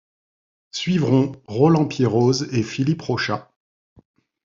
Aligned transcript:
Suivront 0.71 1.39
Roland 1.45 1.85
Pierroz 1.85 2.47
et 2.53 2.63
Philippe 2.63 3.03
Rochat. 3.03 3.51